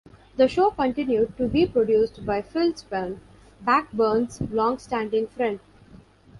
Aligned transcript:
The 0.35 0.47
show 0.47 0.71
continued 0.71 1.37
to 1.37 1.47
be 1.47 1.67
produced 1.67 2.25
by 2.25 2.41
Phil 2.41 2.73
Swern, 2.73 3.19
Blackburn's 3.63 4.41
long-standing 4.41 5.27
friend. 5.27 5.59